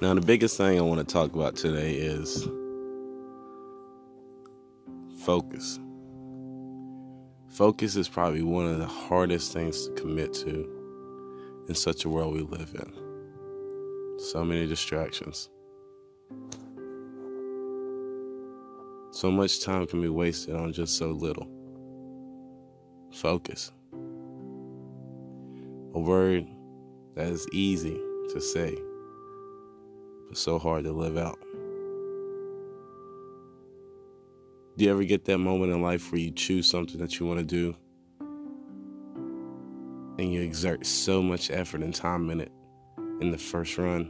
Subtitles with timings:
[0.00, 2.48] Now, the biggest thing I want to talk about today is
[5.18, 5.78] focus.
[7.48, 12.32] Focus is probably one of the hardest things to commit to in such a world
[12.32, 14.18] we live in.
[14.20, 15.50] So many distractions.
[19.10, 21.46] So much time can be wasted on just so little.
[23.12, 23.70] Focus.
[25.92, 26.46] A word
[27.16, 28.00] that is easy
[28.32, 28.78] to say,
[30.30, 31.40] but so hard to live out.
[34.76, 37.40] Do you ever get that moment in life where you choose something that you want
[37.40, 37.74] to do
[40.18, 42.52] and you exert so much effort and time in it
[43.20, 44.08] in the first run?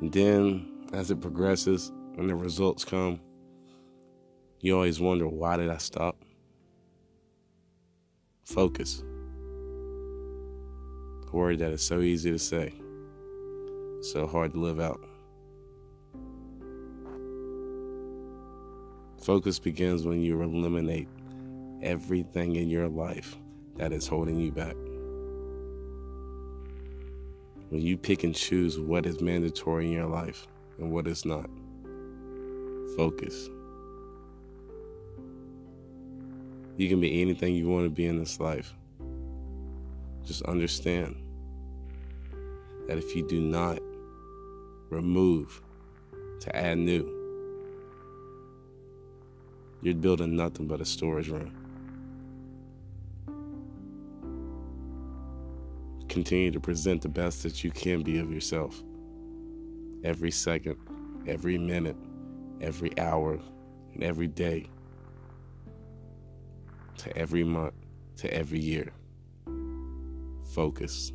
[0.00, 3.20] And then as it progresses and the results come,
[4.58, 6.16] you always wonder, why did I stop?
[8.42, 9.04] Focus.
[11.28, 12.74] A word that is so easy to say,
[14.02, 15.00] so hard to live out.
[19.22, 21.08] Focus begins when you eliminate
[21.80, 23.36] everything in your life
[23.76, 24.74] that is holding you back.
[27.68, 31.48] When you pick and choose what is mandatory in your life and what is not.
[32.96, 33.48] Focus.
[36.76, 38.74] You can be anything you want to be in this life.
[40.24, 41.16] Just understand
[42.88, 43.78] that if you do not
[44.92, 45.62] remove
[46.40, 47.18] to add new,
[49.80, 51.56] you're building nothing but a storage room.
[56.08, 58.82] Continue to present the best that you can be of yourself.
[60.04, 60.76] Every second,
[61.26, 61.96] every minute,
[62.60, 63.40] every hour,
[63.94, 64.66] and every day,
[66.98, 67.74] to every month,
[68.18, 68.92] to every year.
[70.54, 71.12] Focus.